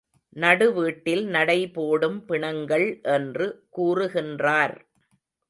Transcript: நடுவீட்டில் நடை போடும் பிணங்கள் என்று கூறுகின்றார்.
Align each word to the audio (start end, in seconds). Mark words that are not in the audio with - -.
நடுவீட்டில் 0.35 1.25
நடை 1.27 1.69
போடும் 1.71 2.25
பிணங்கள் 2.25 2.87
என்று 3.11 3.47
கூறுகின்றார். 3.77 4.75